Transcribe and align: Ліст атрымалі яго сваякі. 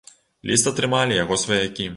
Ліст 0.51 0.69
атрымалі 0.71 1.21
яго 1.23 1.39
сваякі. 1.45 1.89